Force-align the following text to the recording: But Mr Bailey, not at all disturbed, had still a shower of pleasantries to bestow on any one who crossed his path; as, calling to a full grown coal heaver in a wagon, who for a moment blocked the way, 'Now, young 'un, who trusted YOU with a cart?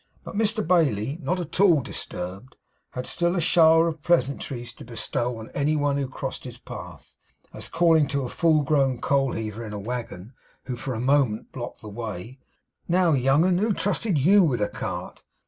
But 0.23 0.33
Mr 0.33 0.67
Bailey, 0.67 1.19
not 1.21 1.39
at 1.39 1.59
all 1.59 1.79
disturbed, 1.79 2.55
had 2.93 3.05
still 3.05 3.35
a 3.35 3.39
shower 3.39 3.87
of 3.87 4.01
pleasantries 4.01 4.73
to 4.73 4.83
bestow 4.83 5.37
on 5.37 5.51
any 5.51 5.75
one 5.75 5.97
who 5.97 6.07
crossed 6.07 6.43
his 6.43 6.57
path; 6.57 7.19
as, 7.53 7.69
calling 7.69 8.07
to 8.07 8.23
a 8.23 8.27
full 8.27 8.63
grown 8.63 8.97
coal 8.99 9.33
heaver 9.33 9.63
in 9.63 9.73
a 9.73 9.79
wagon, 9.79 10.33
who 10.63 10.75
for 10.75 10.95
a 10.95 10.99
moment 10.99 11.51
blocked 11.51 11.81
the 11.81 11.87
way, 11.87 12.39
'Now, 12.87 13.13
young 13.13 13.45
'un, 13.45 13.59
who 13.59 13.73
trusted 13.73 14.17
YOU 14.17 14.41
with 14.43 14.59
a 14.63 14.69
cart? 14.69 15.23